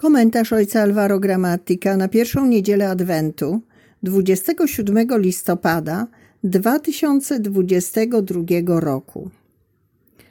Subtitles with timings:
[0.00, 3.60] Komentarz ojca Alvaro Gramatika na pierwszą niedzielę Adwentu
[4.02, 6.06] 27 listopada
[6.44, 9.30] 2022 roku.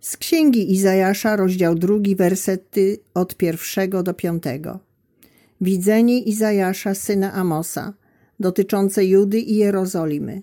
[0.00, 4.78] Z księgi Izajasza, rozdział drugi, wersety od pierwszego do piątego.
[5.60, 7.92] Widzenie Izajasza, syna Amosa,
[8.40, 10.42] dotyczące Judy i Jerozolimy.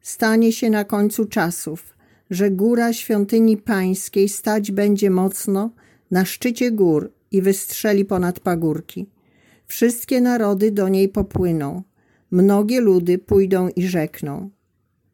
[0.00, 1.94] Stanie się na końcu czasów,
[2.30, 5.70] że góra świątyni pańskiej stać będzie mocno
[6.10, 9.06] na szczycie gór i wystrzeli ponad pagórki.
[9.66, 11.82] Wszystkie narody do niej popłyną.
[12.30, 14.50] Mnogie ludy pójdą i rzekną.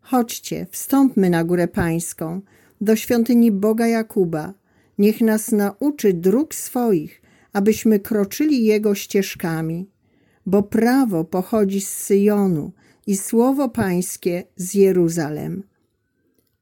[0.00, 2.40] Chodźcie, wstąpmy na górę pańską,
[2.80, 4.54] do świątyni Boga Jakuba.
[4.98, 9.90] Niech nas nauczy dróg swoich, abyśmy kroczyli Jego ścieżkami.
[10.46, 12.72] Bo prawo pochodzi z Syjonu
[13.06, 15.62] i słowo pańskie z Jeruzalem.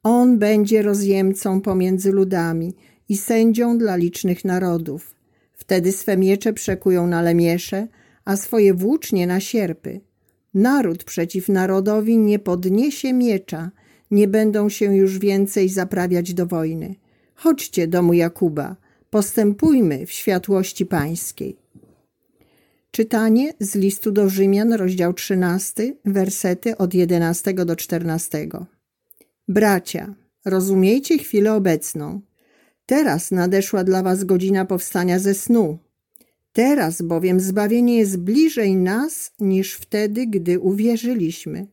[0.02, 2.74] On będzie rozjemcą pomiędzy ludami
[3.09, 5.15] i sędzią dla licznych narodów.
[5.66, 7.88] Wtedy swe miecze przekują na lemiesze,
[8.24, 10.00] a swoje włócznie na sierpy.
[10.54, 13.70] Naród przeciw narodowi nie podniesie miecza,
[14.10, 16.95] nie będą się już więcej zaprawiać do wojny.
[17.34, 18.76] Chodźcie, domu Jakuba,
[19.10, 21.56] postępujmy w światłości pańskiej.
[22.90, 28.48] Czytanie z listu do Rzymian, rozdział 13, wersety od 11 do 14.
[29.48, 30.14] Bracia,
[30.45, 32.20] rozumiejcie chwilę obecną.
[32.87, 35.79] Teraz nadeszła dla was godzina powstania ze snu.
[36.52, 41.66] Teraz bowiem zbawienie jest bliżej nas niż wtedy, gdy uwierzyliśmy.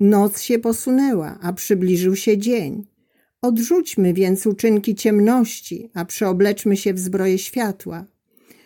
[0.00, 2.86] Noc się posunęła, a przybliżył się dzień.
[3.42, 8.06] Odrzućmy więc uczynki ciemności, a przeobleczmy się w zbroję światła.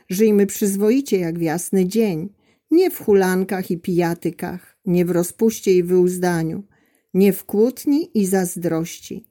[0.08, 2.28] Żyjmy przyzwoicie jak w jasny dzień,
[2.70, 6.62] nie w hulankach i pijatykach, nie w rozpuście i wyuzdaniu,
[7.14, 9.27] nie w kłótni i zazdrości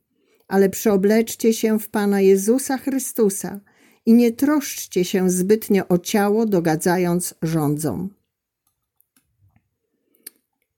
[0.47, 3.59] ale przeobleczcie się w Pana Jezusa Chrystusa
[4.05, 8.09] i nie troszczcie się zbytnio o ciało, dogadzając rządzom.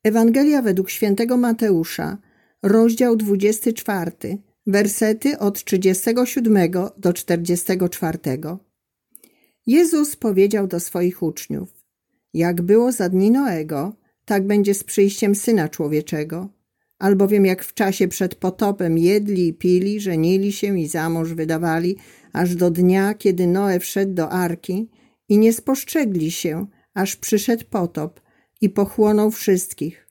[0.04, 2.18] Ewangelia według świętego Mateusza,
[2.64, 4.12] rozdział 24,
[4.68, 8.20] wersety od 37 do 44.
[9.68, 11.70] Jezus powiedział do swoich uczniów:
[12.34, 16.50] Jak było za dni Noego, tak będzie z przyjściem syna człowieczego
[17.00, 21.98] albowiem jak w czasie przed potopem jedli i pili, żenili się i za mąż wydawali,
[22.34, 24.90] aż do dnia, kiedy Noe wszedł do arki
[25.30, 28.22] i nie spostrzegli się, aż przyszedł potop
[28.62, 30.08] i pochłonął wszystkich.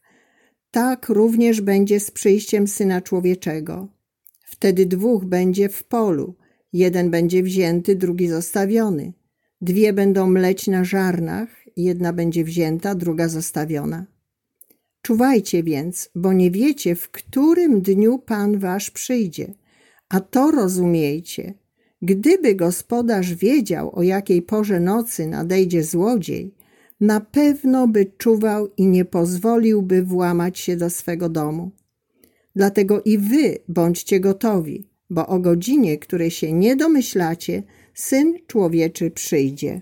[0.71, 3.88] Tak również będzie z przyjściem Syna Człowieczego.
[4.44, 6.37] Wtedy dwóch będzie w polu,
[6.72, 9.12] jeden będzie wzięty, drugi zostawiony.
[9.60, 14.06] Dwie będą mleć na żarnach, jedna będzie wzięta, druga zostawiona.
[15.03, 19.55] Czuwajcie więc, bo nie wiecie, w którym dniu Pan wasz przyjdzie.
[20.09, 21.55] A to rozumiejcie.
[22.03, 26.55] Gdyby gospodarz wiedział, o jakiej porze nocy nadejdzie złodziej,
[27.01, 31.71] na pewno by czuwał i nie pozwoliłby włamać się do swego domu.
[32.57, 37.63] Dlatego i wy bądźcie gotowi, bo o godzinie, której się nie domyślacie,
[37.95, 39.81] Syn Człowieczy przyjdzie.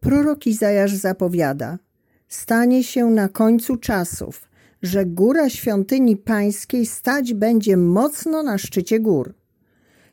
[0.00, 1.78] Prorok Izajasz zapowiada–
[2.30, 4.48] stanie się na końcu czasów,
[4.82, 9.34] że góra świątyni pańskiej stać będzie mocno na szczycie gór.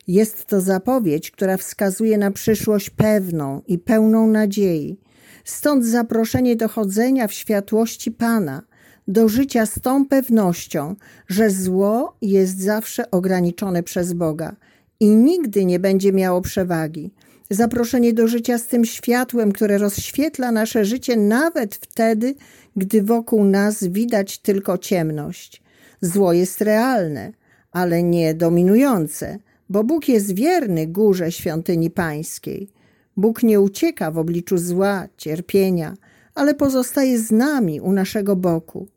[0.08, 5.00] Jest to zapowiedź, która wskazuje na przyszłość pewną i pełną nadziei.
[5.44, 8.62] Stąd zaproszenie do chodzenia w światłości Pana,
[9.08, 10.96] do życia z tą pewnością,
[11.28, 14.56] że zło jest zawsze ograniczone przez Boga
[15.00, 17.14] i nigdy nie będzie miało przewagi
[17.50, 22.34] zaproszenie do życia z tym światłem, które rozświetla nasze życie nawet wtedy,
[22.76, 25.62] gdy wokół nas widać tylko ciemność.
[26.00, 27.32] Zło jest realne,
[27.72, 29.38] ale nie dominujące,
[29.68, 32.68] bo Bóg jest wierny górze świątyni pańskiej.
[33.16, 35.94] Bóg nie ucieka w obliczu zła, cierpienia,
[36.34, 38.88] ale pozostaje z nami u naszego boku.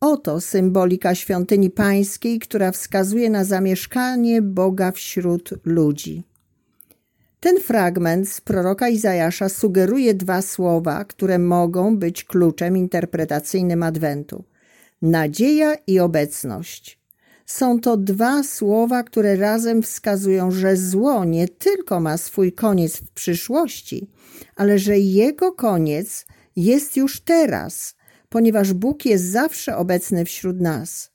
[0.00, 6.27] Oto symbolika świątyni pańskiej, która wskazuje na zamieszkanie Boga wśród ludzi.
[7.40, 14.44] Ten fragment z proroka Izajasza sugeruje dwa słowa, które mogą być kluczem interpretacyjnym Adwentu:
[15.02, 16.98] nadzieja i obecność.
[17.46, 23.10] Są to dwa słowa, które razem wskazują, że zło nie tylko ma swój koniec w
[23.10, 24.10] przyszłości,
[24.56, 26.26] ale że jego koniec
[26.56, 27.94] jest już teraz,
[28.28, 31.10] ponieważ Bóg jest zawsze obecny wśród nas.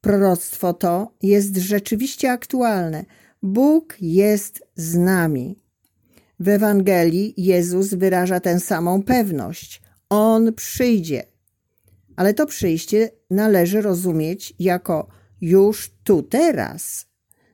[0.00, 3.04] Proroctwo to jest rzeczywiście aktualne
[3.42, 5.62] Bóg jest z nami.
[6.40, 9.82] W Ewangelii Jezus wyraża tę samą pewność.
[10.08, 11.24] On przyjdzie.
[12.16, 15.08] Ale to przyjście należy rozumieć jako
[15.40, 17.06] już tu, teraz.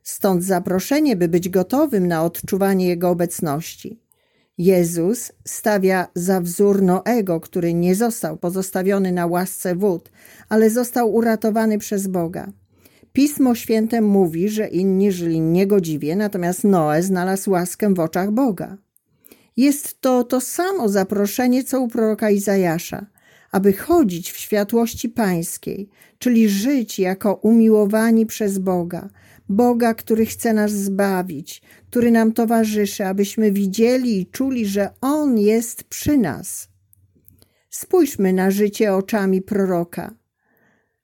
[0.02, 4.02] Stąd zaproszenie, by być gotowym na odczuwanie Jego obecności.
[4.58, 10.10] Jezus stawia za wzór Noego, który nie został pozostawiony na łasce wód,
[10.48, 12.52] ale został uratowany przez Boga.
[13.12, 18.78] Pismo Święte mówi, że inni żyli niegodziwie, natomiast Noe znalazł łaskę w oczach Boga.
[19.56, 23.06] Jest to to samo zaproszenie, co u proroka Izajasza,
[23.50, 25.88] aby chodzić w światłości pańskiej,
[26.18, 29.08] czyli żyć jako umiłowani przez Boga,
[29.48, 35.84] Boga, który chce nas zbawić, który nam towarzyszy, abyśmy widzieli i czuli, że On jest
[35.84, 36.68] przy nas.
[37.70, 40.14] Spójrzmy na życie oczami proroka,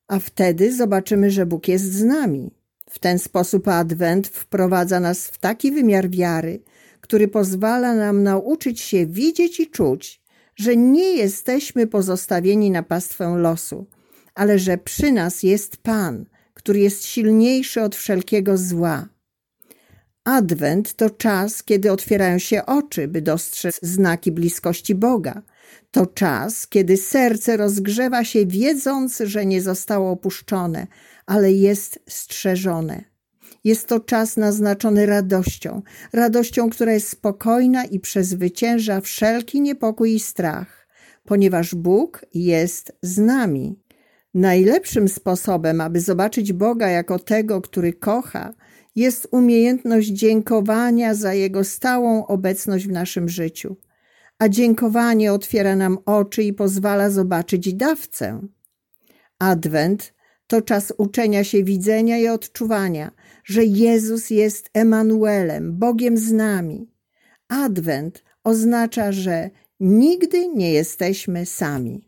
[0.08, 2.50] a wtedy zobaczymy, że Bóg jest z nami.
[2.90, 6.60] W ten sposób Adwent wprowadza nas w taki wymiar wiary,
[7.00, 10.22] który pozwala nam nauczyć się widzieć i czuć,
[10.56, 13.86] że nie jesteśmy pozostawieni na pastwę losu,
[14.34, 16.24] ale że przy nas jest Pan,
[16.54, 19.08] który jest silniejszy od wszelkiego zła.
[20.28, 25.42] Adwent to czas, kiedy otwierają się oczy, by dostrzec znaki bliskości Boga.
[25.90, 30.86] To czas, kiedy serce rozgrzewa się, wiedząc, że nie zostało opuszczone,
[31.26, 33.04] ale jest strzeżone.
[33.64, 35.82] Jest to czas naznaczony radością,
[36.12, 40.88] radością, która jest spokojna i przezwycięża wszelki niepokój i strach,
[41.24, 43.78] ponieważ Bóg jest z nami.
[44.34, 48.54] Najlepszym sposobem, aby zobaczyć Boga jako tego, który kocha,
[48.98, 53.76] jest umiejętność dziękowania za Jego stałą obecność w naszym życiu.
[54.38, 58.40] A dziękowanie otwiera nam oczy i pozwala zobaczyć dawcę.
[59.38, 60.14] Adwent
[60.46, 63.10] to czas uczenia się widzenia i odczuwania,
[63.44, 66.92] że Jezus jest Emanuelem, Bogiem z nami.
[67.48, 69.50] Adwent oznacza, że
[69.80, 72.07] nigdy nie jesteśmy sami.